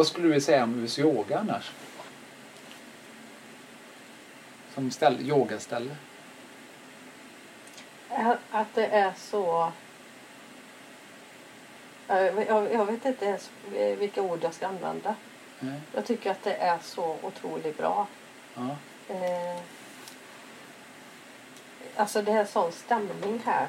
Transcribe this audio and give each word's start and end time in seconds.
Vad 0.00 0.06
skulle 0.06 0.34
du 0.34 0.40
säga 0.40 0.64
om 0.64 0.84
US 0.84 0.98
yoga 0.98 1.38
annars? 1.38 1.70
Som 4.74 4.90
ställ, 4.90 5.28
yogaställe? 5.28 5.96
Att 8.50 8.74
det 8.74 8.86
är 8.86 9.12
så... 9.16 9.72
Jag 12.70 12.86
vet 12.86 13.04
inte 13.04 13.24
ens 13.24 13.50
vilka 13.98 14.22
ord 14.22 14.38
jag 14.42 14.54
ska 14.54 14.66
använda. 14.66 15.14
Nej. 15.58 15.80
Jag 15.94 16.06
tycker 16.06 16.30
att 16.30 16.42
det 16.42 16.54
är 16.54 16.78
så 16.82 17.16
otroligt 17.22 17.78
bra. 17.78 18.06
Ja. 18.54 18.76
Eh, 19.14 19.60
alltså 21.96 22.22
det 22.22 22.32
är 22.32 22.44
sån 22.44 22.72
stämning 22.72 23.42
här. 23.44 23.68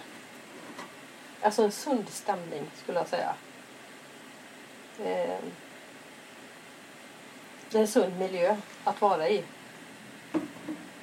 Alltså 1.42 1.64
en 1.64 1.72
sund 1.72 2.10
stämning 2.10 2.64
skulle 2.84 2.98
jag 2.98 3.08
säga. 3.08 3.36
Eh, 5.04 5.40
det 7.72 7.78
är 7.78 7.82
en 7.82 7.88
sund 7.88 8.20
miljö 8.20 8.56
att 8.84 9.02
vara 9.02 9.30
i. 9.30 9.44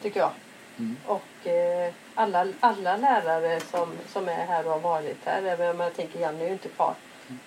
Tycker 0.03 0.21
jag. 0.21 0.33
Mm. 0.79 0.97
Och 1.07 1.47
eh, 1.47 1.93
alla, 2.15 2.47
alla 2.61 2.97
lärare 2.97 3.61
som, 3.61 3.93
som 4.09 4.29
är 4.29 4.47
här 4.47 4.67
och 4.67 4.73
har 4.73 4.81
varit 4.81 5.25
här, 5.25 5.43
även 5.43 5.71
om 5.71 5.81
jag 5.81 5.95
tänker 5.95 6.19
Janne 6.21 6.43
är 6.43 6.47
ju 6.47 6.53
inte 6.53 6.69
kvar, 6.69 6.95
Mm. 7.29 7.39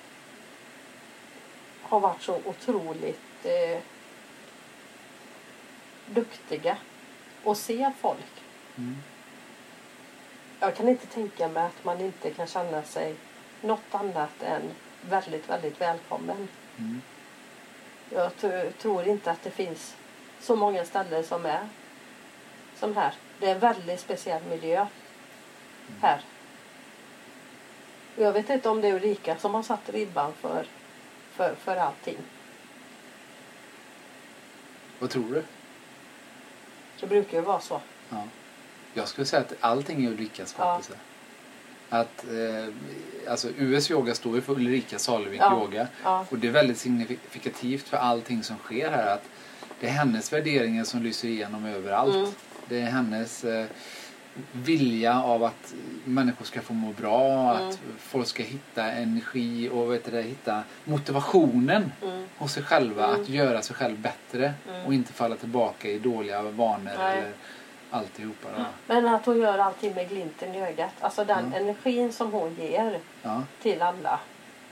har 1.82 2.00
varit 2.00 2.22
så 2.22 2.40
otroligt 2.46 3.46
eh, 3.46 3.80
duktiga 6.06 6.78
och 7.44 7.58
ser 7.58 7.92
folk. 8.02 8.44
Mm. 8.78 8.98
Jag 10.60 10.76
kan 10.76 10.90
inte 10.90 11.06
tänka 11.08 11.48
mig 11.48 11.64
att 11.64 11.84
man 11.84 12.02
inte 12.02 12.30
kan 12.30 12.48
känna 12.48 12.84
sig 12.84 13.16
något 13.62 13.84
annat 13.96 14.44
än 14.44 14.62
väldigt, 15.02 15.50
väldigt 15.50 15.82
välkommen. 15.82 16.48
Jag 18.14 18.32
tror 18.78 19.08
inte 19.08 19.32
att 19.32 19.44
det 19.44 19.52
finns 19.52 19.96
så 20.42 20.56
många 20.56 20.86
ställen 20.86 21.24
som 21.24 21.46
är 21.46 21.68
som 22.80 22.96
här. 22.96 23.14
Det 23.40 23.48
är 23.48 23.52
en 23.52 23.60
väldigt 23.60 24.00
speciell 24.00 24.44
miljö 24.44 24.86
här. 26.02 26.22
Jag 28.16 28.34
vet 28.34 28.50
inte 28.50 28.70
om 28.70 28.82
det 28.82 28.88
är 28.88 28.94
Ulrika 28.94 29.38
som 29.38 29.54
har 29.54 29.64
satt 29.64 29.90
ribban 29.90 30.34
för, 30.34 30.66
för, 31.32 31.56
för 31.56 31.76
allting. 31.76 32.18
Vad 35.00 35.10
tror 35.10 35.34
du? 35.34 35.44
Det 37.00 37.08
brukar 37.08 37.38
ju 37.38 37.44
vara 37.44 37.60
så. 37.60 37.82
Ja. 38.10 38.24
Jag 38.94 39.08
skulle 39.08 39.26
säga 39.26 39.42
att 39.42 39.54
allting 39.60 40.06
är 40.06 40.10
Ulrikas 40.10 40.50
skapelse. 40.50 40.94
Att, 41.94 42.24
eh, 42.24 42.74
alltså 43.32 43.48
US 43.58 43.92
yoga 43.92 44.16
står 44.16 44.36
ju 44.36 44.42
för 44.42 44.54
Ulrika 44.54 45.00
Salevik 45.00 45.42
Ja. 45.42 45.62
yoga. 45.62 45.88
Ja. 46.04 46.26
Och 46.30 46.38
det 46.38 46.48
är 46.48 46.52
väldigt 46.52 46.78
signifikativt 46.78 47.88
för 47.88 47.98
allting 47.98 48.44
som 48.44 48.58
sker 48.58 48.92
här. 48.92 49.14
Att 49.14 49.24
det 49.80 49.88
är 49.88 49.92
hennes 49.92 50.34
värderingar 50.34 50.84
som 50.84 51.04
lyser 51.04 51.28
igenom 51.28 51.66
överallt. 51.66 52.16
Mm. 52.16 52.30
Det 52.70 52.82
är 52.82 52.86
hennes 52.92 53.44
eh, 53.44 53.66
vilja 54.52 55.24
av 55.24 55.44
att 55.44 55.74
människor 56.06 56.46
ska 56.46 56.62
få 56.62 56.74
må 56.74 56.92
bra, 56.94 57.56
Mm. 57.58 57.70
att 57.70 57.80
folk 57.98 58.28
ska 58.28 58.44
hitta 58.44 58.92
energi 58.92 59.70
och 59.70 59.92
vet 59.94 60.12
du, 60.12 60.22
hitta 60.22 60.64
motivationen 60.84 61.92
Mm. 62.04 62.26
hos 62.38 62.54
sig 62.54 62.64
själva 62.64 63.08
Mm. 63.08 63.22
att 63.22 63.30
göra 63.30 63.62
sig 63.62 63.76
själv 63.76 64.00
bättre 64.00 64.54
Mm. 64.70 64.86
och 64.86 64.94
inte 64.94 65.14
falla 65.14 65.36
tillbaka 65.36 65.90
i 65.90 66.00
dåliga 66.00 66.42
vanor 66.42 66.92
Nej. 66.98 67.18
eller 67.18 67.32
alltihopa. 67.92 68.48
Då. 68.58 68.64
Men 68.88 69.08
att 69.08 69.26
hon 69.26 69.40
gör 69.42 69.58
allting 69.58 69.94
med 69.96 70.10
glimten 70.10 70.56
i 70.56 70.62
ögat. 70.62 70.92
Alltså 71.00 71.26
den 71.26 71.40
Mm. 71.46 71.54
energin 71.54 72.14
som 72.14 72.32
hon 72.34 72.56
ger 72.56 73.00
Ja, 73.22 73.44
till 73.62 73.82
alla. 73.82 74.20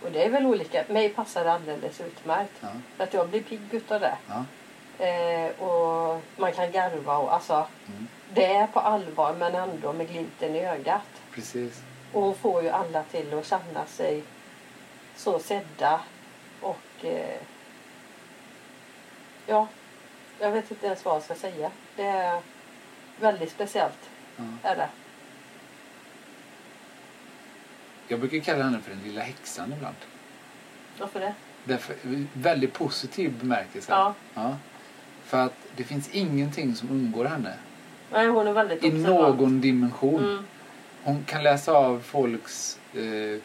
Och 0.01 0.11
det 0.11 0.25
är 0.25 0.29
väl 0.29 0.45
olika. 0.45 0.83
Mig 0.89 1.09
passar 1.09 1.43
det 1.43 1.53
alldeles 1.53 2.01
utmärkt. 2.01 2.51
ja, 2.61 2.67
För 2.97 3.03
att 3.03 3.13
jag 3.13 3.29
blir 3.29 3.41
pigg 3.43 3.61
utav 3.71 3.99
det. 3.99 4.17
ja. 4.27 4.45
Eh, 5.05 5.61
och 5.61 6.21
man 6.37 6.51
kan 6.51 6.71
garva 6.71 7.17
och 7.17 7.33
alltså. 7.33 7.53
Mm. 7.87 8.07
Det 8.33 8.45
är 8.45 8.67
på 8.67 8.79
allvar 8.79 9.33
men 9.33 9.55
ändå 9.55 9.93
med 9.93 10.07
glimten 10.07 10.55
i 10.55 10.65
ögat. 10.65 11.01
Precis. 11.31 11.81
Och 12.13 12.21
hon 12.21 12.35
får 12.35 12.63
ju 12.63 12.69
alla 12.69 13.03
till 13.03 13.33
att 13.39 13.45
känna 13.45 13.85
sig 13.85 14.23
så 15.15 15.39
sedda. 15.39 15.99
Och 16.61 17.05
eh, 17.05 17.37
ja, 19.45 19.67
jag 20.39 20.51
vet 20.51 20.71
inte 20.71 20.87
ens 20.87 21.05
vad 21.05 21.15
jag 21.15 21.23
ska 21.23 21.35
säga. 21.35 21.71
Det 21.95 22.03
är 22.07 22.41
väldigt 23.21 23.51
speciellt. 23.51 24.09
Ja. 24.37 24.43
Är 24.63 24.75
det. 24.75 24.89
Jag 28.07 28.19
brukar 28.19 28.39
kalla 28.39 28.63
henne 28.63 28.79
för 28.81 28.89
den 28.91 29.03
lilla 29.03 29.21
häxan 29.21 29.73
ibland. 29.77 29.95
Varför 30.99 31.19
det? 31.19 31.33
Därför, 31.63 31.95
väldigt 32.33 32.73
positiv 32.73 33.33
bemärkelse. 33.39 33.91
Ja. 33.91 34.13
Ja. 34.33 34.57
För 35.25 35.37
att 35.45 35.53
det 35.75 35.83
finns 35.83 36.09
ingenting 36.09 36.75
som 36.75 36.89
undgår 36.91 37.25
henne. 37.25 37.53
Nej, 38.11 38.27
hon 38.27 38.47
är 38.47 38.53
väldigt 38.53 38.83
I 38.83 38.87
observant. 38.87 39.39
någon 39.39 39.61
dimension. 39.61 40.23
Mm, 40.23 40.45
Hon 41.03 41.23
kan 41.23 41.43
läsa 41.43 41.71
av 41.71 41.99
folks 41.99 42.79
eh, 42.93 43.41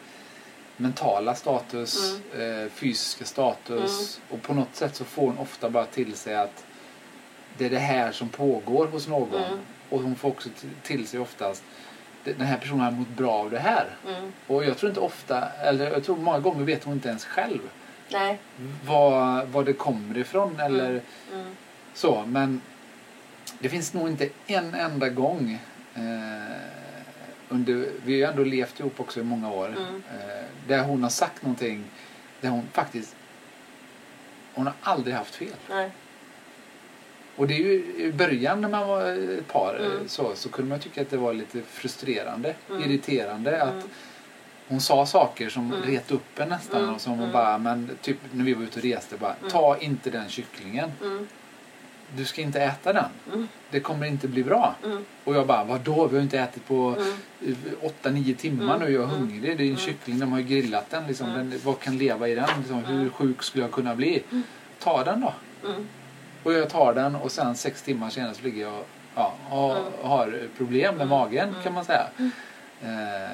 mentala 0.77 1.35
status, 1.35 2.19
eh, 2.33 2.69
fysiska 2.71 3.25
status. 3.25 4.21
Och 4.29 4.41
på 4.41 4.53
något 4.53 4.75
sätt 4.75 4.95
så 4.95 5.03
får 5.05 5.27
hon 5.27 5.37
ofta 5.37 5.69
bara 5.69 5.85
till 5.85 6.15
sig 6.15 6.35
att 6.35 6.65
det 7.57 7.65
är 7.65 7.69
det 7.69 7.79
här 7.79 8.11
som 8.11 8.29
pågår 8.29 8.87
hos 8.87 9.07
någon. 9.07 9.43
Mm. 9.43 9.59
Och 9.89 9.99
hon 10.01 10.15
får 10.15 10.29
också 10.29 10.49
till 10.83 11.07
sig 11.07 11.19
oftast 11.19 11.63
"Det- 12.23 12.33
den 12.33 12.47
här 12.47 12.57
personen 12.57 12.79
har 12.79 12.91
mått 12.91 13.07
bra 13.09 13.31
av 13.33 13.51
det 13.51 13.59
här. 13.59 13.85
mm. 14.07 14.31
Och 14.47 14.65
jag 14.65 14.77
tror 14.77 14.89
inte 14.89 15.01
ofta, 15.01 15.49
eller 15.49 15.91
jag 15.91 16.03
tror 16.03 16.17
många 16.17 16.39
gånger 16.39 16.63
vet 16.65 16.83
hon 16.83 16.93
inte 16.93 17.09
ens 17.09 17.25
själv 17.25 17.59
Nej. 18.11 18.39
var, 18.85 19.45
var 19.45 19.63
det 19.63 19.73
kommer 19.73 20.17
ifrån 20.17 20.59
eller 20.59 21.01
Mm, 21.33 21.55
så. 21.93 22.23
Men 22.27 22.61
det 23.59 23.69
finns 23.69 23.93
nog 23.93 24.07
inte 24.09 24.29
en 24.47 24.73
enda 24.73 25.09
gång 25.09 25.59
eh, 25.95 26.01
under, 27.49 27.73
vi 28.05 28.13
har 28.13 28.17
ju 28.17 28.23
ändå 28.23 28.43
levt 28.43 28.79
ihop 28.79 28.99
också 28.99 29.19
i 29.19 29.23
många 29.23 29.51
år. 29.51 29.67
Mm. 29.67 30.03
Eh, 30.19 30.45
där 30.67 30.83
hon 30.83 31.03
har 31.03 31.09
sagt 31.09 31.41
någonting 31.43 31.83
där 32.41 32.49
hon 32.49 32.67
faktiskt 32.73 33.15
hon 34.53 34.65
har 34.65 34.75
aldrig 34.81 35.15
haft 35.15 35.35
fel. 35.35 35.55
nej. 35.69 35.91
Och 37.35 37.47
det 37.47 37.53
är 37.53 37.59
ju 37.59 37.73
i 37.97 38.11
början 38.17 38.61
när 38.61 38.69
man 38.69 38.87
var 38.87 39.05
ett 39.05 39.47
par 39.47 39.79
eh, 39.79 39.85
Mm. 39.85 40.07
så, 40.07 40.31
så 40.35 40.49
kunde 40.49 40.69
man 40.69 40.79
tycka 40.79 41.01
att 41.01 41.09
det 41.09 41.17
var 41.17 41.33
lite 41.33 41.61
frustrerande, 41.61 42.55
Mm. 42.69 42.83
irriterande 42.83 43.61
att 43.63 43.73
Mm. 43.73 43.87
hon 44.67 44.81
sa 44.81 45.05
saker 45.05 45.49
som 45.49 45.73
Mm. 45.73 45.81
ret 45.89 46.11
upp 46.11 46.39
en 46.39 46.49
nästan 46.49 46.81
Mm. 46.83 46.95
och 46.95 47.01
som 47.01 47.13
Mm. 47.19 47.31
bara, 47.31 47.57
men 47.57 47.89
typ 48.01 48.17
när 48.31 48.43
vi 48.45 48.53
var 48.53 48.63
ute 48.63 48.79
och 48.79 48.85
reste 48.85 49.17
bara, 49.17 49.35
ta 49.49 49.77
inte 49.77 50.09
den 50.09 50.29
kycklingen. 50.29 50.91
Du 52.17 52.25
ska 52.25 52.41
inte 52.41 52.61
äta 52.61 52.93
den. 52.93 53.47
Det 53.71 53.79
kommer 53.79 54.07
inte 54.07 54.27
bli 54.27 54.43
bra. 54.43 54.75
Och 55.23 55.35
jag 55.35 55.47
bara, 55.47 55.63
vadå? 55.63 56.07
Vi 56.07 56.15
har 56.15 56.23
inte 56.23 56.39
ätit 56.39 56.67
på 56.67 56.95
mm. 57.41 57.55
8-9 57.81 58.35
timmar 58.35 58.75
Mm. 58.75 58.87
nu. 58.87 58.93
Jag 58.93 59.03
är 59.03 59.07
hungrig. 59.07 59.57
Det 59.57 59.63
är 59.63 59.69
en 59.71 59.77
kyckling. 59.77 60.19
De 60.19 60.31
har 60.31 60.39
ju 60.39 60.45
grillat 60.45 60.89
den. 60.89 61.07
Liksom. 61.07 61.33
Den 61.33 61.53
vad 61.63 61.79
kan 61.79 61.97
leva 61.97 62.27
i 62.27 62.35
den? 62.35 62.49
Liksom, 62.57 62.85
hur 62.85 63.09
sjuk 63.09 63.43
skulle 63.43 63.63
jag 63.63 63.71
kunna 63.71 63.95
bli? 63.95 64.23
Ta 64.79 65.03
den 65.03 65.21
då. 65.21 65.33
Och 66.45 66.53
jag 66.53 66.69
tar 66.69 66.93
den 66.93 67.15
och 67.15 67.31
sen 67.31 67.55
sex 67.55 67.81
timmar 67.81 68.09
senare 68.09 68.33
så 68.33 68.43
ligger 68.43 68.61
jag 68.61 68.73
och 68.73 68.87
ja, 69.15 69.33
har, 69.49 69.71
Mm. 69.77 69.83
har 70.01 70.39
problem 70.57 70.95
med 70.95 71.07
magen 71.07 71.49
Mm. 71.49 71.63
kan 71.63 71.73
man 71.73 71.85
säga. 71.85 72.07
Mm. 72.17 72.31
Eh, 72.83 73.29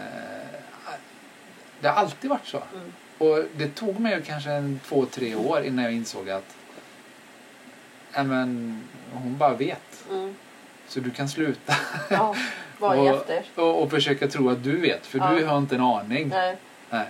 det 1.79 1.87
har 1.87 1.95
alltid 1.95 2.29
varit 2.29 2.45
så. 2.47 2.57
Mm. 2.75 2.93
Och 3.17 3.43
det 3.55 3.67
tog 3.75 3.99
mig 3.99 4.13
ju 4.15 4.21
kanske 4.21 4.51
en 4.51 4.79
två, 4.85 5.05
tre 5.05 5.35
år 5.35 5.61
innan 5.63 5.85
jag 5.85 5.93
insåg 5.93 6.29
att 6.29 6.55
men, 8.15 8.83
hon 9.13 9.37
bara 9.37 9.53
vet. 9.53 10.05
Mm. 10.09 10.35
Så 10.87 10.99
du 10.99 11.11
kan 11.11 11.29
sluta 11.29 11.73
Ja, 12.09 12.35
och, 12.79 13.65
och, 13.65 13.83
och 13.83 13.89
försöka 13.91 14.27
tro 14.27 14.49
att 14.49 14.63
du 14.63 14.77
vet. 14.77 15.05
För 15.05 15.19
Ja. 15.19 15.29
du 15.31 15.45
har 15.45 15.57
inte 15.57 15.75
en 15.75 15.81
aning. 15.81 16.27
Nej. 16.27 16.57
Nej. 16.89 17.07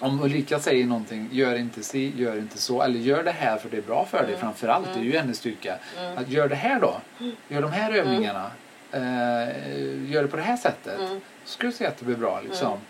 Om 0.00 0.22
Ulrika 0.22 0.58
säger 0.60 0.84
någonting, 0.86 1.28
gör 1.32 1.54
inte 1.58 1.82
si, 1.82 2.12
gör 2.16 2.36
inte 2.38 2.58
så. 2.58 2.82
Eller 2.82 2.98
gör 2.98 3.22
det 3.22 3.30
här 3.30 3.56
för 3.58 3.68
det 3.68 3.76
är 3.76 3.82
bra 3.82 4.04
för 4.10 4.18
dig 4.18 4.26
Mm. 4.28 4.40
framförallt. 4.40 4.86
Det 4.86 4.90
är 4.92 4.96
Mm. 4.96 5.06
ju 5.12 5.18
hennes 5.18 5.38
styrka. 5.38 5.76
Mm. 5.98 6.18
Att 6.18 6.28
gör 6.28 6.48
det 6.48 6.54
här 6.54 6.80
då. 6.80 7.00
Gör 7.48 7.62
de 7.62 7.72
här 7.72 7.92
övningarna. 7.92 8.50
Eh, 8.92 10.10
gör 10.12 10.22
det 10.22 10.28
på 10.28 10.36
det 10.36 10.42
här 10.42 10.56
sättet. 10.56 10.98
Mm. 11.00 11.20
Så 11.44 11.52
ska 11.52 11.66
du 11.66 11.72
se 11.72 11.86
att 11.86 11.96
det 11.98 12.04
blir 12.04 12.16
bra. 12.16 12.40
Liksom. 12.40 12.66
Mm. 12.68 12.80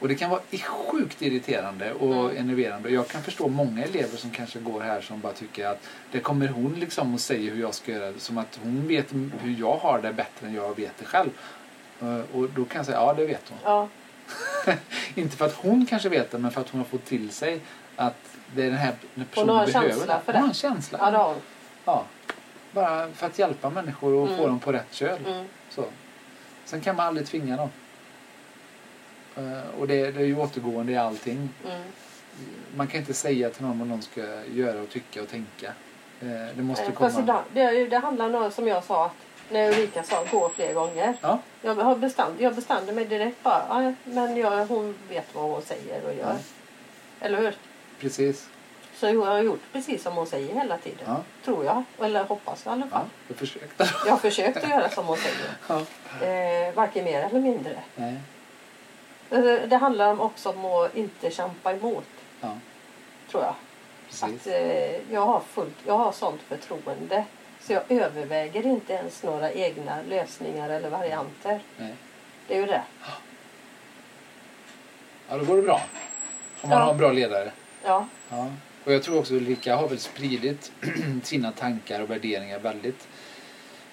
Och 0.00 0.08
det 0.08 0.14
kan 0.14 0.30
vara 0.30 0.40
sjukt 0.68 1.22
irriterande 1.22 1.92
och 1.92 2.24
Mm. 2.30 2.36
enerverande. 2.36 2.88
Och 2.88 2.94
jag 2.94 3.08
kan 3.08 3.22
förstå 3.22 3.48
många 3.48 3.84
elever 3.84 4.16
som 4.16 4.30
kanske 4.30 4.58
går 4.58 4.80
här 4.80 5.00
som 5.00 5.20
bara 5.20 5.32
tycker 5.32 5.66
att 5.66 5.82
det 6.12 6.20
kommer 6.20 6.48
hon 6.48 6.74
liksom 6.80 7.14
och 7.14 7.20
säger 7.20 7.50
hur 7.54 7.60
jag 7.60 7.74
ska 7.74 7.92
göra. 7.92 8.12
Som 8.18 8.38
att 8.38 8.58
hon 8.62 8.88
vet 8.88 9.12
hur 9.40 9.56
jag 9.60 9.76
har 9.76 10.00
det 10.02 10.12
bättre 10.12 10.46
än 10.46 10.54
jag 10.54 10.76
vet 10.76 10.92
det 10.98 11.04
själv. 11.04 11.30
Eh, 12.02 12.20
Och 12.36 12.48
då 12.50 12.64
kan 12.64 12.78
jag 12.78 12.86
säga, 12.86 12.98
ja 12.98 13.14
det 13.14 13.26
vet 13.26 13.42
hon. 13.48 13.58
Ja. 13.64 13.88
Inte 15.14 15.36
för 15.36 15.46
att 15.46 15.54
hon 15.54 15.86
kanske 15.86 16.08
vet 16.08 16.30
det, 16.30 16.38
men 16.38 16.50
för 16.50 16.60
att 16.60 16.68
hon 16.68 16.80
har 16.80 16.86
fått 16.88 17.04
till 17.04 17.30
sig 17.30 17.60
att 17.96 18.14
det 18.54 18.62
är 18.62 18.66
den 18.70 18.78
här 18.78 18.94
personen 19.30 19.48
har 19.56 19.64
en 19.66 19.72
behöver 19.72 19.90
känsla 19.90 20.20
för 20.20 20.32
Hon 20.32 20.40
har 20.40 20.48
det. 20.48 20.50
en 20.50 20.54
känsla. 20.54 20.98
Ja, 21.02 21.10
det 21.10 21.16
har 21.16 21.28
hon. 21.28 21.40
Ja. 21.84 22.04
Bara 22.72 23.10
för 23.12 23.26
att 23.26 23.38
hjälpa 23.38 23.70
människor 23.70 24.12
och 24.14 24.26
Mm. 24.26 24.38
få 24.38 24.46
dem 24.46 24.58
på 24.60 24.72
rätt 24.72 24.92
köl. 24.94 25.18
Mm. 25.26 25.46
Så. 25.70 25.84
Sen 26.64 26.80
kan 26.80 26.96
man 26.96 27.06
aldrig 27.06 27.26
tvinga 27.26 27.56
dem. 27.56 27.68
Eh, 29.36 29.80
och 29.80 29.88
det, 29.88 30.10
det 30.10 30.20
är 30.20 30.24
ju 30.26 30.36
återgående 30.38 30.92
i 30.92 30.96
allting. 30.96 31.48
Mm. 31.66 31.82
man 32.76 32.86
kan 32.86 33.00
inte 33.00 33.14
säga 33.14 33.50
till 33.50 33.62
någon 33.64 33.78
vad 33.78 33.88
någon 33.88 34.02
ska 34.02 34.20
göra 34.54 34.80
och 34.82 34.88
tycka 34.90 35.22
och 35.22 35.28
tänka. 35.28 35.66
Eh, 36.20 36.56
det 36.56 36.62
måste 36.62 36.92
komma... 36.92 37.42
Det, 37.54 37.86
det 37.86 37.98
handlar 37.98 38.28
nog 38.28 38.52
som 38.52 38.68
jag 38.68 38.84
sa, 38.84 39.06
att 39.06 39.12
när 39.50 39.68
Ulrika 39.68 40.02
sa 40.02 40.24
gå 40.30 40.48
fler 40.48 40.74
gånger. 40.74 41.14
Ja, 41.20 41.38
Jag, 41.62 41.74
har 41.74 41.96
bestämt, 41.96 42.40
jag 42.40 42.54
bestämde 42.54 42.92
mig 42.92 43.04
direkt 43.04 43.42
bara, 43.42 43.64
ja, 43.68 43.92
men 44.04 44.36
jag, 44.36 44.66
hon 44.66 44.94
vet 45.08 45.34
vad 45.34 45.44
hon 45.44 45.62
säger 45.62 46.04
och 46.06 46.14
gör. 46.14 46.32
Ja. 46.32 47.26
Eller 47.26 47.38
hur? 47.38 47.54
precis. 48.00 48.48
Så 48.94 49.06
jag 49.06 49.24
har 49.24 49.42
gjort 49.42 49.60
precis 49.72 50.02
som 50.02 50.14
hon 50.16 50.26
säger 50.26 50.54
hela 50.54 50.78
tiden. 50.78 51.04
Ja, 51.06 51.16
Tror 51.44 51.64
jag. 51.64 51.84
Eller 52.00 52.24
hoppas 52.24 52.66
i 52.66 52.68
alla 52.68 52.86
fall. 52.86 53.00
ja 53.04 53.04
jag 53.28 53.36
försökte. 53.36 53.90
Jag 54.04 54.10
har 54.10 54.18
försökt 54.18 54.56
att 54.56 54.68
göra 54.70 54.88
som 54.88 55.06
hon 55.06 55.16
säger. 55.16 55.50
Ja. 56.20 56.26
Eh, 56.26 56.74
varken 56.74 57.04
mer 57.04 57.20
eller 57.22 57.40
mindre. 57.40 57.76
Nej. 57.96 58.20
Eh, 59.30 59.68
Det 59.68 59.76
handlar 59.76 60.20
också 60.22 60.48
om 60.50 60.64
att 60.64 60.96
inte 60.96 61.30
kämpa 61.30 61.72
emot. 61.72 62.04
Ja, 62.40 62.58
Tror 63.30 63.42
jag. 63.42 63.54
precis. 64.06 64.22
Att, 64.22 64.46
eh, 64.46 65.12
jag, 65.12 65.20
har 65.26 65.40
fullt, 65.40 65.76
jag 65.86 65.98
har 65.98 66.12
sånt 66.12 66.40
förtroende. 66.48 67.24
Så 67.66 67.72
jag 67.72 67.82
överväger 67.88 68.66
inte 68.66 68.92
ens 68.92 69.22
några 69.22 69.52
egna 69.52 70.02
lösningar 70.08 70.68
eller 70.70 70.90
varianter. 70.90 71.60
Nej. 71.78 71.94
Det 72.48 72.54
är 72.56 72.60
ju 72.60 72.66
det. 72.66 72.82
Ja, 75.28 75.36
då 75.38 75.44
går 75.44 75.56
det 75.56 75.62
bra. 75.62 75.80
Om 76.60 76.68
man 76.70 76.78
Ja. 76.78 76.84
har 76.84 76.92
en 76.92 76.98
bra 76.98 77.12
ledare. 77.12 77.52
Ja. 77.84 78.06
Ja. 78.30 78.50
Och 78.84 78.92
jag 78.92 79.02
tror 79.02 79.18
också 79.18 79.34
Ulrika 79.34 79.76
har 79.76 79.88
väl 79.88 79.98
spridit 79.98 80.72
sina 81.22 81.52
tankar 81.52 82.00
och 82.00 82.10
värderingar 82.10 82.58
väldigt 82.58 83.08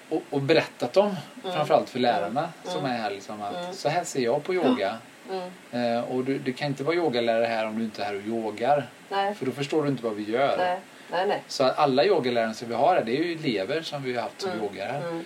och, 0.09 0.21
och 0.29 0.41
berättat 0.41 0.93
dem 0.93 1.15
Mm. 1.43 1.55
framförallt 1.55 1.89
för 1.89 1.99
lärarna 1.99 2.39
Mm. 2.41 2.51
som 2.63 2.85
är 2.85 2.97
här 2.97 3.11
liksom 3.11 3.41
att 3.41 3.55
Mm. 3.55 3.73
så 3.73 3.89
här 3.89 4.03
ser 4.03 4.21
jag 4.21 4.43
på 4.43 4.53
yoga 4.53 4.97
Mm. 5.29 5.95
eh, 5.97 6.03
och 6.03 6.23
du, 6.23 6.37
du 6.39 6.53
kan 6.53 6.67
inte 6.67 6.83
vara 6.83 6.95
yogalärare 6.95 7.45
här 7.45 7.65
om 7.67 7.77
du 7.79 7.83
inte 7.83 8.01
är 8.01 8.05
här 8.05 8.15
och 8.15 8.21
yogar 8.21 8.87
Nej. 9.09 9.35
för 9.35 9.45
då 9.45 9.51
förstår 9.51 9.83
du 9.83 9.89
inte 9.89 10.03
vad 10.03 10.13
vi 10.15 10.23
gör. 10.31 10.57
Nej. 10.57 10.79
Nej. 11.11 11.27
Nej. 11.27 11.41
Så 11.47 11.63
alla 11.63 12.05
yogalärare 12.05 12.53
som 12.53 12.67
vi 12.67 12.73
har 12.73 12.95
här 12.95 13.03
det 13.03 13.17
är 13.17 13.23
ju 13.23 13.33
elever 13.33 13.81
som 13.81 14.03
vi 14.03 14.15
har 14.15 14.21
haft 14.21 14.41
som 14.41 14.51
Mm. 14.51 14.63
yogar 14.63 14.87
här. 14.87 15.01
Mm. 15.09 15.23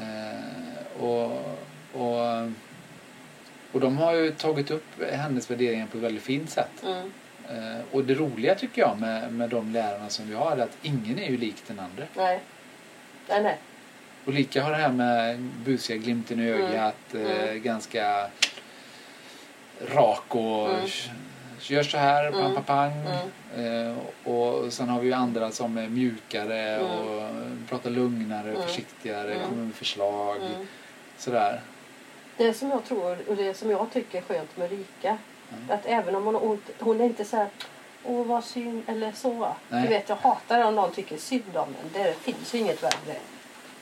Eh, 0.00 1.02
och, 1.02 1.32
och, 1.92 2.50
och 3.72 3.80
de 3.80 3.98
har 3.98 4.14
ju 4.14 4.30
tagit 4.30 4.70
upp 4.70 4.84
hennes 5.12 5.50
värderingar 5.50 5.86
på 5.86 5.96
ett 5.98 6.02
väldigt 6.04 6.22
fint 6.22 6.50
sätt. 6.50 6.84
Mm. 6.86 7.12
Eh, 7.48 7.80
och 7.92 8.04
det 8.04 8.14
roliga 8.14 8.54
tycker 8.54 8.80
jag 8.82 8.98
med, 9.00 9.32
med 9.32 9.50
de 9.50 9.72
lärarna 9.72 10.08
som 10.08 10.28
vi 10.28 10.34
har 10.34 10.52
är 10.56 10.62
att 10.62 10.76
ingen 10.82 11.18
är 11.18 11.30
ju 11.30 11.36
lik 11.36 11.56
den 11.66 11.78
andra. 11.80 12.04
Nej. 12.14 12.40
Nej. 13.28 13.42
Nej. 13.42 13.58
Och 14.24 14.32
lika 14.32 14.62
har 14.62 14.70
det 14.70 14.76
här 14.76 14.92
med 14.92 15.38
busiga 15.40 15.96
glimten 15.96 16.40
i 16.40 16.48
Mm. 16.48 16.62
ögat, 16.62 17.14
eh, 17.14 17.20
Mm. 17.48 17.62
ganska 17.62 18.30
rak 19.94 20.34
och 20.34 20.68
Mm. 20.70 20.88
Gör 21.60 21.82
så 21.82 21.98
här, 21.98 22.30
pang, 22.30 22.40
Mm. 22.40 22.54
pang, 22.54 22.64
pang. 22.64 22.92
Mm. 23.56 23.90
Eh, 23.90 23.96
och 24.32 24.72
sen 24.72 24.88
har 24.88 25.00
vi 25.00 25.06
ju 25.06 25.12
andra 25.12 25.50
som 25.50 25.78
är 25.78 25.88
mjukare 25.88 26.60
Mm. 26.76 26.86
och 26.86 27.30
pratar 27.68 27.90
lugnare, 27.90 28.50
Mm. 28.50 28.62
försiktigare, 28.62 29.32
Mm. 29.34 29.48
kommer 29.48 29.62
med 29.64 29.74
förslag. 29.74 30.36
Mm. 30.36 30.66
Sådär. 31.18 31.60
Det 32.36 32.54
som 32.54 32.70
jag 32.70 32.84
tror 32.84 33.18
och 33.28 33.36
det 33.36 33.54
som 33.54 33.70
jag 33.70 33.92
tycker 33.92 34.18
är 34.18 34.22
skönt 34.22 34.56
med 34.56 34.70
Rika. 34.70 35.18
Mm. 35.52 35.70
Att 35.70 35.86
även 35.86 36.14
om 36.14 36.24
hon 36.24 36.34
har 36.34 36.44
ont, 36.46 36.70
hon 36.78 37.00
är 37.00 37.04
inte 37.04 37.24
så 37.24 37.36
här 37.36 37.48
Åh 38.04 38.26
vad 38.26 38.44
synd 38.44 38.82
eller 38.86 39.12
så. 39.12 39.54
Nej. 39.68 39.82
Du 39.82 39.88
vet 39.88 40.08
jag 40.08 40.16
hatar 40.16 40.64
om 40.64 40.74
någon 40.74 40.90
tycker 40.92 41.16
synd 41.16 41.56
om 41.56 41.68
en. 41.68 41.90
Det 41.92 42.14
finns 42.14 42.54
ju 42.54 42.58
inget 42.58 42.82
värre. 42.82 43.16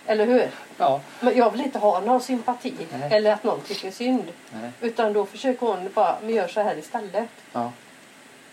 Eller 0.06 0.26
hur? 0.26 0.50
Ja. 0.78 1.00
Men 1.20 1.36
jag 1.36 1.50
vill 1.50 1.60
inte 1.60 1.78
ha 1.78 2.00
någon 2.00 2.20
sympati. 2.20 2.74
Nej. 2.92 3.12
Eller 3.12 3.32
att 3.32 3.44
någon 3.44 3.60
tycker 3.60 3.90
synd. 3.90 4.32
Nej. 4.52 4.70
Utan 4.80 5.12
då 5.12 5.26
försöker 5.26 5.66
hon 5.66 5.90
bara, 5.94 6.16
men 6.22 6.34
gör 6.34 6.48
så 6.48 6.60
här 6.60 6.78
istället. 6.78 7.28
Ja. 7.52 7.72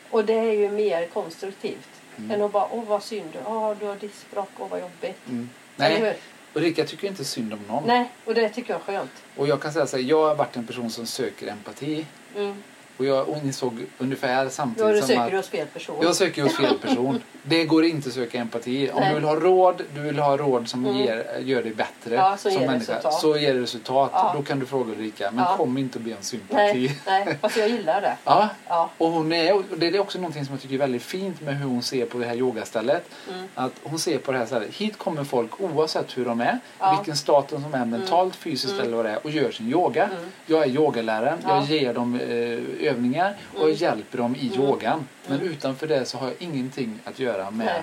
Och 0.10 0.26
det 0.26 0.34
är 0.34 0.54
ju 0.54 0.70
mer 0.70 1.08
konstruktivt. 1.08 1.90
Mm. 2.18 2.32
Än 2.32 2.42
att 2.42 2.52
bara, 2.52 2.68
åh 2.72 2.84
vad 2.84 3.04
synd. 3.04 3.38
Åh 3.46 3.74
du 3.80 3.86
har 3.86 3.96
diskbråck, 3.96 4.50
åh 4.58 4.68
vad 4.70 4.80
jobbigt. 4.80 5.28
Mm. 5.28 5.50
Nej? 5.76 6.18
Ulrika 6.54 6.86
tycker 6.86 7.08
inte 7.08 7.26
synd 7.26 7.54
om 7.54 7.60
någon. 7.68 7.84
Nej, 7.88 8.12
och 8.26 8.34
det 8.34 8.50
tycker 8.50 8.74
jag 8.74 8.80
är 8.80 8.84
skönt. 8.84 9.12
Och 9.38 9.48
jag 9.48 9.62
kan 9.62 9.74
säga 9.74 9.88
så 9.88 9.98
här, 9.98 10.04
jag 10.04 10.28
har 10.28 10.36
varit 10.36 10.56
en 10.56 10.68
person 10.68 10.90
som 10.90 11.06
söker 11.06 11.48
empati. 11.48 12.06
Mm. 12.36 12.64
Och 13.04 13.10
jag 13.10 13.26
insåg 13.44 13.86
ungefär 13.98 14.50
samtidigt 14.50 14.94
du 14.94 15.00
som 15.00 15.08
söker 15.08 15.22
att 15.24 15.32
du 15.32 15.38
hos 15.38 15.48
fel 15.50 15.68
person. 15.68 15.96
jag 16.02 16.16
söker 16.16 16.44
hos 16.44 16.56
fel 16.58 16.78
person. 16.80 17.22
Det 17.44 17.66
går 17.66 17.86
inte 17.86 18.08
att 18.10 18.14
söka 18.16 18.38
empati. 18.38 18.90
Om 18.94 19.00
Nej. 19.00 19.10
du 19.10 19.16
vill 19.16 19.24
ha 19.24 19.36
råd, 19.36 19.82
du 19.96 20.02
vill 20.02 20.20
ha 20.20 20.38
råd 20.38 20.68
som 20.68 20.86
Mm. 20.86 20.98
ger, 20.98 21.40
gör 21.40 21.64
dig 21.64 21.74
bättre 21.74 22.16
Ja, 22.16 22.38
som 22.38 22.52
ger 22.52 22.60
människa. 22.60 22.76
resultat. 22.94 23.14
Så 23.22 23.38
ger 23.38 23.54
det 23.54 23.62
resultat. 23.62 24.10
Ja. 24.14 24.34
Då 24.36 24.42
kan 24.44 24.60
du 24.60 24.66
fråga 24.66 24.92
Ulrika. 24.92 25.32
Men 25.32 25.46
kom 25.58 25.78
inte 25.78 25.98
och 25.98 26.04
be 26.04 26.12
om 26.12 26.22
sympati. 26.22 26.92
Nej, 27.06 27.26
nej, 27.26 27.38
fast 27.42 27.58
jag 27.58 27.70
gillar 27.70 28.02
det. 28.02 28.18
Ja, 28.24 28.50
och 28.98 29.08
hon 29.12 29.32
är, 29.34 29.56
och 29.56 29.64
det 29.78 29.88
är 29.88 30.00
också 30.00 30.18
någonting 30.18 30.46
som 30.46 30.54
jag 30.54 30.62
tycker 30.62 30.76
är 30.76 30.80
väldigt 30.80 31.04
fint 31.04 31.42
med 31.42 31.58
hur 31.58 31.66
hon 31.66 31.82
ser 31.84 32.06
på 32.06 32.18
det 32.18 32.26
här 32.26 32.36
yogastället. 32.36 33.10
Mm. 33.30 33.48
Att 33.56 33.72
hon 33.84 34.00
ser 34.00 34.18
på 34.18 34.32
det 34.32 34.38
här 34.38 34.46
så 34.46 34.56
här, 34.56 34.66
hit 34.72 34.98
kommer 34.98 35.24
folk 35.24 35.62
oavsett 35.62 36.18
hur 36.18 36.26
de 36.26 36.42
är, 36.42 36.60
vilken 36.98 37.18
status 37.18 37.60
de 37.64 37.74
är 37.74 37.86
mentalt, 37.86 38.36
fysiskt 38.36 38.74
Mm. 38.74 38.86
eller 38.86 38.98
vad 38.98 39.06
det 39.06 39.12
är 39.12 39.20
och 39.24 39.32
gör 39.32 39.52
sin 39.52 39.72
yoga. 39.72 40.04
Mm. 40.04 40.18
Jag 40.46 40.64
är 40.64 40.68
yogaläraren, 40.68 41.38
Ja. 41.44 41.56
jag 41.56 41.66
ger 41.66 41.94
dem 41.94 42.16
eh, 42.16 42.88
övningar 42.94 43.36
och 43.54 43.64
Mm. 43.64 43.74
hjälper 43.76 44.18
dem 44.18 44.36
i 44.36 44.48
Mm. 44.48 44.62
yogan. 44.62 45.08
Men 45.28 45.42
utanför 45.42 45.88
det 45.88 46.06
så 46.06 46.18
har 46.18 46.28
jag 46.28 46.36
ingenting 46.40 47.00
att 47.04 47.20
göra 47.20 47.52
med 47.52 47.66
Nej. 47.66 47.82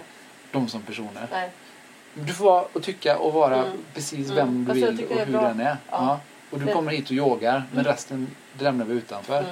dem 0.52 0.68
som 0.68 0.82
personer. 0.82 1.26
Nej. 1.30 1.50
Du 2.14 2.32
får 2.32 2.44
vara 2.44 2.64
och 2.72 2.82
tycka 2.82 3.18
och 3.18 3.32
vara 3.32 3.56
Mm. 3.56 3.78
precis 3.94 4.30
Mm. 4.30 4.36
vem 4.36 4.64
du 4.74 4.80
jag 4.80 4.86
vill 4.92 5.04
och 5.06 5.18
hur 5.26 5.32
den 5.48 5.60
är. 5.60 5.64
Ja. 5.66 5.76
Ja. 5.90 6.20
Och 6.50 6.60
du 6.60 6.66
kommer 6.72 6.92
hit 6.92 7.04
och 7.06 7.12
yogar 7.12 7.62
men 7.72 7.80
Mm. 7.80 7.92
resten 7.92 8.28
det 8.52 8.64
lämnar 8.64 8.84
vi 8.84 8.94
utanför. 8.94 9.44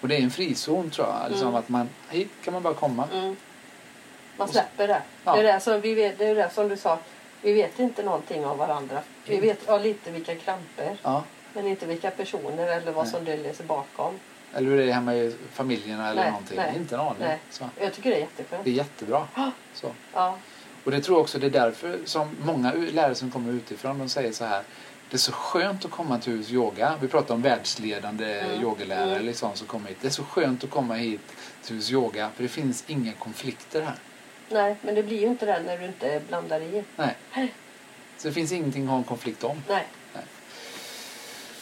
Och 0.00 0.08
det 0.08 0.16
är 0.16 0.22
en 0.22 0.30
frizon 0.30 0.90
tror 0.90 1.08
jag. 1.08 1.30
Liksom 1.30 1.54
att 1.54 1.68
man, 1.68 1.88
hit 2.10 2.30
kan 2.44 2.52
man 2.54 2.62
bara 2.62 2.74
komma. 2.74 3.08
Mm. 3.12 3.36
Man 4.36 4.48
släpper 4.48 4.88
det. 4.88 5.02
Ja. 5.24 5.34
Det, 5.34 5.40
är 5.40 5.52
det, 5.54 5.60
som 5.60 5.80
vi 5.80 5.94
vet, 5.94 6.18
det 6.18 6.26
är 6.26 6.34
det 6.34 6.50
som 6.54 6.68
du 6.68 6.76
sa. 6.76 6.98
Vi 7.42 7.52
vet 7.52 7.78
inte 7.78 8.02
någonting 8.02 8.46
om 8.46 8.58
varandra. 8.58 9.00
Vi 9.26 9.40
vet 9.40 9.58
ja, 9.66 9.78
lite 9.78 10.10
vilka 10.10 10.34
kramper. 10.34 10.96
Ja. 11.02 11.24
Men 11.54 11.66
inte 11.66 11.86
vilka 11.86 12.10
personer 12.10 12.66
eller 12.66 12.92
vad 12.92 13.04
Nej. 13.04 13.12
som 13.12 13.24
döljer 13.24 13.52
sig 13.52 13.66
bakom. 13.66 14.18
Eller 14.54 14.70
hur 14.70 14.76
det 14.76 14.84
är 14.84 14.92
hemma 14.92 15.14
i 15.14 15.36
familjerna 15.52 16.08
eller 16.10 16.22
Nej, 16.22 16.30
någonting. 16.30 16.56
nej, 16.56 16.72
Inte 16.76 16.94
en 16.94 17.00
aning. 17.00 17.38
Så. 17.50 17.64
Jag 17.80 17.92
tycker 17.92 18.10
det 18.10 18.16
är 18.16 18.20
jätteskönt. 18.20 18.64
Det 18.64 18.70
är 18.70 18.74
jättebra. 18.74 19.26
Så. 19.74 19.90
Ja. 20.12 20.38
Och 20.84 20.90
det 20.90 21.00
tror 21.00 21.16
jag 21.16 21.22
också 21.22 21.38
det 21.38 21.46
är 21.46 21.50
därför 21.50 21.98
som 22.04 22.28
många 22.44 22.72
lärare 22.72 23.14
som 23.14 23.30
kommer 23.30 23.52
utifrån 23.52 23.98
de 23.98 24.08
säger 24.08 24.32
så 24.32 24.44
här. 24.44 24.62
Det 25.10 25.16
är 25.16 25.18
så 25.18 25.32
skönt 25.32 25.84
att 25.84 25.90
komma 25.90 26.18
till 26.18 26.32
hus 26.32 26.50
yoga. 26.50 26.94
Vi 27.00 27.08
pratar 27.08 27.34
om 27.34 27.42
världsledande 27.42 28.40
Mm, 28.40 28.62
yogalärare 28.62 29.12
mm. 29.14 29.26
liksom, 29.26 29.50
som 29.54 29.66
kommer 29.66 29.88
hit. 29.88 29.98
Det 30.00 30.08
är 30.08 30.10
så 30.12 30.24
skönt 30.24 30.64
att 30.64 30.70
komma 30.70 30.94
hit 30.94 31.20
till 31.62 31.76
hus 31.76 31.90
yoga 31.90 32.30
för 32.34 32.42
det 32.42 32.48
finns 32.48 32.84
inga 32.86 33.12
konflikter 33.12 33.82
här. 33.82 33.94
Nej, 34.48 34.76
men 34.82 34.94
det 34.94 35.02
blir 35.02 35.20
ju 35.20 35.26
inte 35.26 35.46
det 35.46 35.62
när 35.66 35.78
du 35.78 35.84
inte 35.84 36.20
blandar 36.28 36.60
i. 36.60 36.84
Nej. 36.96 37.16
Så 38.18 38.28
det 38.28 38.34
finns 38.34 38.52
ingenting 38.52 38.84
att 38.84 38.90
ha 38.90 38.96
en 38.98 39.04
konflikt 39.04 39.44
om. 39.44 39.62
Nej. 39.68 39.86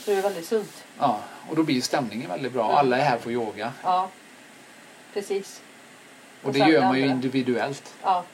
Så 0.04 0.10
det 0.10 0.16
är 0.16 0.22
väldigt 0.22 0.46
sunt. 0.46 0.84
Ja, 0.98 1.20
och 1.48 1.56
då 1.56 1.62
blir 1.62 1.80
stämningen 1.80 2.28
väldigt 2.30 2.52
bra. 2.52 2.64
Mm. 2.64 2.76
Alla 2.76 2.96
är 2.98 3.02
här 3.02 3.18
för 3.18 3.30
yoga. 3.30 3.72
Ja. 3.82 4.08
Precis. 5.14 5.62
Och 6.42 6.46
Och 6.48 6.52
det 6.52 6.58
gör 6.58 6.80
man 6.82 6.96
ju 6.98 7.02
andra. 7.02 7.14
individuellt. 7.14 7.94
Ja. 8.02 8.24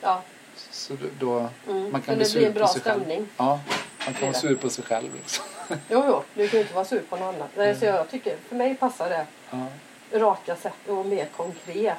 Ja. 0.00 0.22
Så 0.70 0.96
då- 1.18 1.48
Mm. 1.68 1.92
man 1.92 2.02
kan 2.02 2.16
bli 2.16 2.24
sur 2.24 2.38
blir 2.38 2.46
en 2.48 2.54
på 2.54 2.66
sig 2.66 2.80
själv. 2.82 3.00
stämning. 3.00 3.26
Ja, 3.36 3.60
man 4.04 4.14
kan 4.14 4.28
vara 4.28 4.40
sur 4.40 4.54
på 4.56 4.70
sig 4.70 4.84
själv. 4.84 5.14
Liksom. 5.14 5.44
Jo, 5.88 6.04
jo. 6.06 6.22
Du 6.34 6.48
kan 6.48 6.58
ju 6.58 6.62
inte 6.62 6.74
vara 6.74 6.84
sur 6.84 7.00
på 7.08 7.16
någon 7.16 7.28
annan. 7.34 7.48
Nej, 7.56 7.66
Mm. 7.68 7.80
Så 7.80 7.84
jag 7.86 8.10
tycker, 8.10 8.36
för 8.48 8.56
mig 8.56 8.74
passar 8.74 9.10
det 9.10 9.26
Ja. 9.50 9.66
raka 10.18 10.56
sätt 10.56 10.88
och 10.88 11.06
mer 11.06 11.26
konkret. 11.36 11.96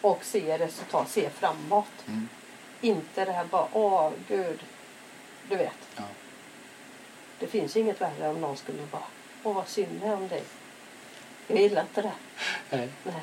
Och 0.00 0.24
se 0.24 0.58
resultat, 0.58 1.08
se 1.10 1.30
framåt. 1.30 1.86
Mm. 2.08 2.28
Inte 2.80 3.24
det 3.24 3.32
här 3.32 3.44
bara, 3.44 3.66
åh 3.72 4.10
gud. 4.28 4.60
Du 5.48 5.56
vet. 5.56 5.72
Ja. 5.96 6.02
Det 7.40 7.46
finns 7.46 7.76
inget 7.76 8.00
värre 8.00 8.28
om 8.28 8.40
någon 8.40 8.56
skulle 8.56 8.82
bara, 8.90 9.02
åh 9.42 9.54
vad 9.54 9.68
synd 9.68 10.00
det 10.00 10.06
är 10.06 10.14
om 10.14 10.28
dig. 10.28 10.42
Jag 11.46 11.58
gillar 11.60 11.82
inte 11.82 12.02
det. 12.02 12.12
Nej. 12.70 12.88
Nej. 13.04 13.22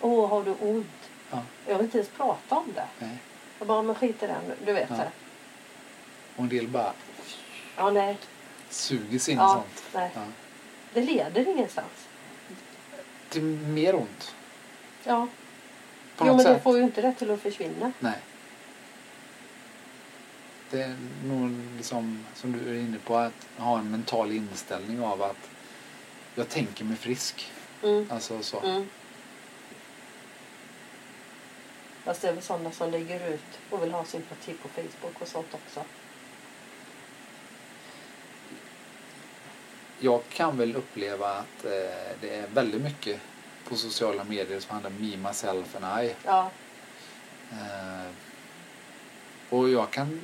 Åh, 0.00 0.28
har 0.30 0.44
du 0.44 0.50
ont? 0.60 0.86
Ja. 1.30 1.42
Jag 1.66 1.74
vill 1.76 1.84
inte 1.84 1.98
ens 1.98 2.10
prata 2.10 2.54
om 2.56 2.72
det. 2.74 2.86
Nej. 2.98 3.16
Jag 3.58 3.68
bara, 3.68 3.82
men 3.82 3.94
skit 3.94 4.22
i 4.22 4.26
det. 4.26 4.36
Du 4.64 4.72
vet 4.72 4.90
Ja. 4.90 4.96
det. 4.96 5.10
Och 6.36 6.42
en 6.42 6.48
del 6.48 6.68
bara 6.68 6.92
Ja, 7.76 7.90
nej. 7.90 8.18
suger 8.68 9.18
sig 9.18 9.32
in 9.34 9.40
Ja, 9.40 9.48
sånt. 9.54 9.84
nej. 9.94 10.10
Ja. 10.14 10.20
Det 10.92 11.00
leder 11.02 11.48
ingenstans. 11.48 12.08
Till 13.28 13.42
mer 13.44 13.94
ont. 13.94 14.34
Ja. 15.04 15.28
På 16.16 16.26
jo, 16.26 16.34
men 16.36 16.44
sätt. 16.44 16.54
det 16.56 16.60
får 16.62 16.76
ju 16.78 16.82
inte 16.84 17.00
det 17.02 17.12
till 17.14 17.30
att 17.30 17.40
försvinna. 17.40 17.92
Nej. 17.98 18.18
Det 20.70 20.82
är 20.82 20.96
nog 21.24 21.50
liksom, 21.76 22.24
som 22.34 22.52
du 22.52 22.70
är 22.70 22.74
inne 22.74 22.98
på, 22.98 23.16
att 23.16 23.46
ha 23.56 23.78
en 23.78 23.90
mental 23.90 24.32
inställning 24.32 25.00
av 25.00 25.22
att 25.22 25.50
jag 26.34 26.48
tänker 26.48 26.84
mig 26.84 26.96
frisk. 26.96 27.52
Mm. 27.82 28.06
Alltså 28.10 28.42
så. 28.42 28.60
Mm. 28.60 28.88
Fast 32.04 32.22
det 32.22 32.28
är 32.28 32.32
väl 32.32 32.42
sådana 32.42 32.70
som 32.70 32.90
lägger 32.90 33.34
ut 33.34 33.60
och 33.70 33.82
vill 33.82 33.92
ha 33.92 34.04
sympati 34.04 34.52
på 34.52 34.68
Facebook 34.68 35.20
och 35.20 35.28
sånt 35.28 35.54
också. 35.54 35.84
Jag 39.98 40.20
kan 40.28 40.58
väl 40.58 40.76
uppleva 40.76 41.28
att 41.28 41.64
eh, 41.64 41.70
det 42.20 42.34
är 42.34 42.46
väldigt 42.54 42.82
mycket 42.82 43.20
på 43.68 43.76
sociala 43.76 44.24
medier 44.24 44.60
som 44.60 44.72
handlar 44.72 44.90
om 44.90 44.96
Me, 45.00 45.16
Myself 45.16 45.76
and 45.80 46.04
I. 46.04 46.14
Ja. 46.24 46.50
Eh, 47.50 48.10
och 49.50 49.68
jag 49.68 49.90
kan 49.90 50.20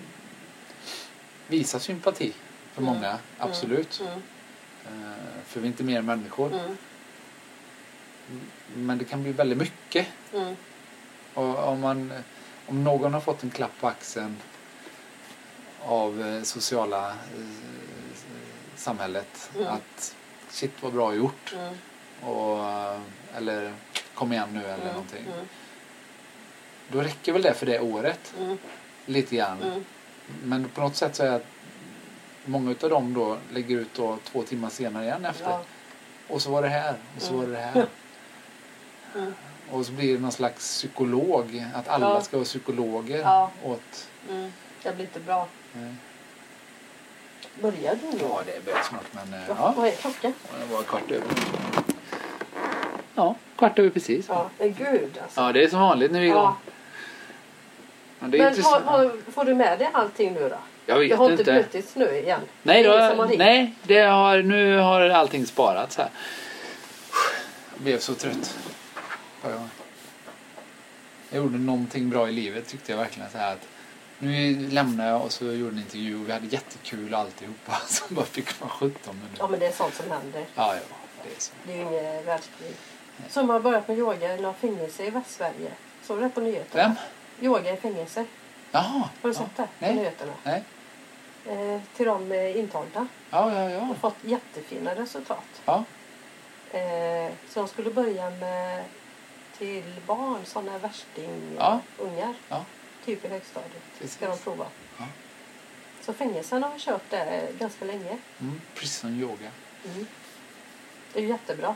visa 1.52 1.78
sympati 1.80 2.32
för 2.75 2.82
Mm. 2.82 2.94
många, 2.94 3.18
absolut. 3.38 4.00
Mm. 4.00 4.23
Eh, 4.87 5.16
för 5.47 5.61
vi 5.61 5.66
är 5.66 5.71
inte 5.71 5.85
mer 5.85 6.02
människor. 6.02 6.52
Mm. 6.54 6.76
Men 8.75 8.99
det 8.99 9.04
kan 9.04 9.23
bli 9.23 9.32
väldigt 9.32 9.59
mycket. 9.59 10.06
Mm. 10.35 10.56
Och 11.35 11.68
om, 11.68 11.80
man, 11.80 12.12
om 12.66 12.85
någon 12.85 13.14
har 13.14 13.21
fått 13.21 13.42
en 13.42 13.50
klapp 13.50 13.71
på 13.80 13.88
axeln 13.88 14.37
av 15.80 16.23
eh, 16.23 16.42
sociala 16.42 17.09
eh, 17.11 17.47
samhället 18.76 19.50
Mm. 19.56 19.66
att 19.68 20.16
shit 20.50 20.73
vad 20.80 20.92
bra 20.92 21.14
gjort 21.14 21.54
Mm. 21.56 21.75
och, 22.21 22.64
eh, 22.71 23.00
eller 23.37 23.75
kom 24.14 24.32
igen 24.32 24.49
nu 24.52 24.61
eller 24.64 24.75
Mm. 24.75 24.87
någonting. 24.88 25.25
Mm. 25.35 25.47
Då 26.88 27.00
räcker 27.00 27.32
väl 27.32 27.42
det 27.42 27.54
för 27.54 27.66
det 27.66 27.80
året 27.80 28.35
Mm. 28.40 28.59
lite 29.06 29.37
grann. 29.37 29.85
Men 30.45 30.69
på 30.69 30.81
något 30.81 30.97
sätt 30.97 31.17
så 31.17 31.23
är 31.25 31.31
att 31.31 31.47
många 32.45 32.75
av 32.83 32.91
dem 32.91 33.14
då 33.14 33.37
lägger 33.52 33.76
ut 33.76 33.95
då 33.95 34.19
två 34.25 34.43
timmar 34.43 34.69
senare 34.71 35.05
igen 35.05 35.25
efter. 35.25 35.50
Ja. 35.50 35.61
Och 36.29 36.43
så 36.43 36.50
var 36.50 36.62
det 36.62 36.69
här 36.69 36.95
och 37.17 37.23
så 37.23 37.35
var 37.37 37.47
det 37.47 37.57
här. 37.59 37.87
Mm. 39.17 39.35
Och 39.71 39.87
så 39.87 39.93
blir 39.93 40.14
det 40.14 40.21
någon 40.21 40.33
slags 40.33 40.59
psykolog. 40.61 41.64
Att 41.75 41.88
alla 41.88 42.09
Ja. 42.09 42.21
ska 42.21 42.37
vara 42.37 42.45
psykologer 42.45 43.19
Ja. 43.19 43.50
åt... 43.64 44.09
Mm. 44.31 44.52
Det 44.83 44.93
blir 44.95 45.05
inte 45.05 45.21
bra. 45.21 45.49
eh, 45.75 45.93
Börjar 47.62 47.95
du 48.02 48.07
nu? 48.07 48.19
Ja, 48.21 48.43
det 48.47 48.64
börjar 48.64 48.83
snart 48.83 49.05
men... 49.12 49.41
Ja. 49.49 49.55
Ja, 49.59 49.75
Vad 49.76 49.87
är 49.88 49.93
klockan? 49.93 50.33
det 50.69 50.75
var 50.75 50.83
kvart 50.83 51.11
över. 51.11 51.26
Ja, 53.14 53.35
kvart 53.57 53.79
över 53.79 53.91
precis. 53.91 54.26
Ja, 54.29 54.50
gud 54.59 55.19
alltså. 55.23 55.41
Ja, 55.41 55.52
det 55.52 55.64
är 55.64 55.69
som 55.69 55.81
vanligt 55.81 56.12
när 56.12 56.21
vi 56.21 56.26
är 56.26 56.31
igång. 56.31 56.55
Men 58.23 58.31
Men 58.31 58.62
har, 58.62 58.81
har, 58.81 59.12
får 59.33 59.45
du 59.45 59.55
med 59.55 59.79
dig 59.79 59.91
allting 59.93 60.33
nu 60.33 60.49
då? 60.49 60.59
Jag 60.87 60.99
vet 60.99 61.11
Det 61.11 61.17
har 61.17 61.31
inte 61.31 61.43
inte. 61.43 61.52
brutits 61.52 61.97
nu 61.97 62.19
igen? 62.19 62.41
Nej, 62.62 62.83
då, 62.83 63.26
nej 63.37 63.75
det 63.83 64.00
har, 64.00 64.43
nu 64.43 64.79
har 64.79 65.00
allting 65.09 65.47
sparats 65.47 65.97
här. 65.97 66.09
Jag 67.75 67.83
blev 67.83 67.99
så 67.99 68.14
trött. 68.14 68.59
Jag 71.31 71.43
gjorde 71.43 71.59
någonting 71.59 72.11
bra 72.11 72.29
i 72.29 72.33
livet 72.33 72.69
tyckte 72.69 72.93
jag 72.93 72.99
verkligen. 72.99 73.31
Så 73.31 73.38
här 73.38 73.52
att 73.52 73.69
nu 74.19 74.69
lämnade 74.71 75.09
jag 75.11 75.23
och 75.23 75.33
så 75.33 75.45
gjorde 75.45 75.73
en 75.73 75.79
intervju 75.79 76.21
och 76.21 76.29
vi 76.29 76.33
hade 76.33 76.47
jättekul 76.47 77.14
alltihopa. 77.14 77.73
Så 77.87 78.05
bara 78.14 78.25
fick 78.26 78.61
man 78.61 78.69
17 78.69 78.91
minuter. 79.17 79.37
Ja, 79.38 79.49
men 79.49 79.61
det 79.61 79.67
är 79.67 79.73
sånt 79.73 79.95
som 79.95 80.11
händer. 80.11 80.45
Ja, 80.55 80.75
ja, 80.75 80.81
det 81.25 81.37
är 81.37 81.41
så. 81.41 81.52
Det 81.67 81.73
är 81.73 81.76
inget 81.83 82.26
världskrig. 82.26 82.75
Som 83.29 83.50
har 83.50 83.61
börjat 83.61 83.88
med 83.88 83.99
yoga 83.99 84.37
i 84.37 84.41
några 84.41 84.55
fängelse 84.55 85.05
i 85.05 85.11
Västsverige. 85.11 85.71
Såg 86.02 86.19
du 86.19 86.23
det 86.23 86.29
på 86.31 86.41
nyheterna? 86.41 86.83
Vem? 86.85 86.95
Yoga 87.42 87.72
i 87.72 87.76
fängelse. 87.76 88.25
Jaha. 88.70 88.82
Har 88.82 89.08
du 89.22 89.28
ja. 89.28 89.34
sett 89.34 89.56
det 89.56 89.68
Nej. 89.78 89.94
nyheterna? 89.94 90.32
Nej. 90.44 90.64
Eh, 91.46 91.80
till 91.96 92.06
de 92.06 92.32
eh, 92.32 92.58
intagna. 92.58 93.06
Ja, 93.30 93.52
ja, 93.54 93.70
ja. 93.70 93.90
Och 93.90 93.96
fått 93.96 94.16
jättefina 94.25 94.94
resultat. 94.94 95.62
Ja, 95.64 95.84
Eh, 96.72 97.32
så 97.49 97.61
de 97.61 97.68
skulle 97.68 97.90
börja 97.90 98.30
med 98.30 98.84
till 99.58 100.00
barn, 100.06 100.44
sådana 100.44 100.78
värstingungar. 100.78 101.56
Ja. 101.58 101.80
ungar, 101.99 102.34
ja. 102.49 102.64
Typ 103.04 103.25
i 103.25 103.28
högstadiet. 103.28 103.82
Precis. 103.99 104.16
Ska 104.16 104.28
de 104.28 104.38
prova. 104.38 104.66
Ja. 104.99 105.04
Så 106.02 106.12
fängelserna 106.12 106.66
har 106.66 106.78
kört 106.78 107.11
det 107.11 107.49
ganska 107.58 107.84
länge. 107.84 108.18
Mm. 108.40 108.61
Prison 108.75 109.20
yoga. 109.20 109.50
Mm. 109.84 110.06
Det 111.12 111.20
är 111.20 111.25
jättebra. 111.26 111.75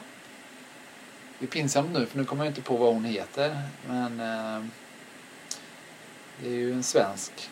Det 1.38 1.44
är 1.46 1.50
pinsamt 1.50 1.92
nu 1.92 2.06
för 2.06 2.18
nu 2.18 2.24
kommer 2.24 2.44
jag 2.44 2.50
inte 2.50 2.62
på 2.62 2.76
vad 2.76 2.94
hon 2.94 3.04
heter. 3.04 3.62
Men 3.86 4.20
eh, 4.20 4.66
det 6.40 6.46
är 6.48 6.52
ju 6.52 6.72
en 6.72 6.82
svensk 6.82 7.50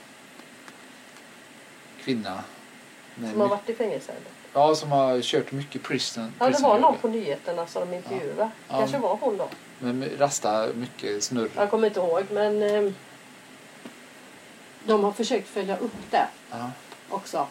kvinna. 2.01 2.45
Som 3.31 3.41
har 3.41 3.49
varit 3.49 3.69
i 3.69 3.75
fängelse. 3.75 4.13
Eller? 4.13 4.23
Ja, 4.53 4.75
som 4.75 4.93
har 4.93 5.21
kört 5.23 5.53
mycket 5.53 5.83
prison. 5.83 6.33
Ja, 6.39 6.51
det 6.51 6.63
var 6.63 6.79
någon 6.79 6.99
på 6.99 7.09
nyheterna 7.09 7.67
som 7.67 7.91
de 7.91 7.97
intervjuade. 7.97 8.51
Ja. 8.69 8.79
Kanske 8.79 8.99
var 8.99 9.17
hon 9.21 9.37
då. 9.37 9.49
Men 9.79 10.09
rasta 10.19 10.69
mycket 10.75 11.25
snurr. 11.25 11.51
Jag 11.57 11.71
kommer 11.71 11.89
inte 11.89 12.01
ihåg 12.01 12.25
men 12.31 12.63
eh, 12.63 12.93
de 14.85 15.05
har 15.05 15.13
försökt 15.13 15.49
följa 15.49 15.77
upp 15.77 16.11
det 16.11 16.29
Ja. 16.51 16.71
också. 17.09 17.47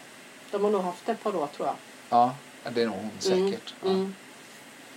De 0.52 0.64
har 0.64 0.72
nog 0.72 0.82
haft 0.82 1.06
det 1.06 1.12
ett 1.12 1.24
par 1.24 1.36
år 1.36 1.48
tror 1.48 1.68
jag. 1.68 1.76
Ja, 2.10 2.36
ja, 2.64 2.70
det 2.72 2.82
är 2.82 2.86
nog 2.88 2.96
hon 2.96 3.12
säkert. 3.20 3.74
Ja. 3.84 3.90
Mm. 3.90 4.16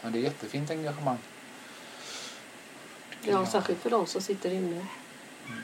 Ja, 0.02 0.09
det 0.09 0.19
är 0.19 0.23
jättefint 0.23 0.71
engagemang. 0.71 1.19
Ja, 3.23 3.47
särskilt 3.47 3.81
för 3.83 3.90
de 3.90 4.07
som 4.07 4.21
sitter 4.23 4.50
inne. 4.50 4.87
Mm. 5.47 5.62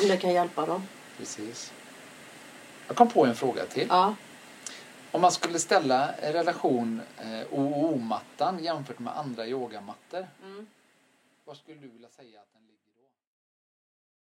Om 0.00 0.08
det 0.08 0.16
kan 0.16 0.32
hjälpa 0.32 0.66
dem. 0.66 0.82
Precis. 1.18 1.72
Jag 2.86 2.96
kom 2.96 3.08
på 3.10 3.26
en 3.26 3.34
fråga 3.34 3.66
till. 3.66 3.86
Ja. 3.88 4.14
Om 5.10 5.20
man 5.20 5.32
skulle 5.32 5.58
ställa 5.58 6.12
relation 6.22 7.00
eh, 7.18 7.46
OO-mattan 7.50 8.64
jämfört 8.64 8.98
med 8.98 9.16
andra 9.16 9.46
yogamattor. 9.46 10.28
Mm. 10.44 10.66
Var 11.44 11.54
skulle 11.54 11.78
du 11.80 11.88
vilja 11.88 12.08
säga 12.08 12.40
att 12.40 12.52
den? 12.52 12.62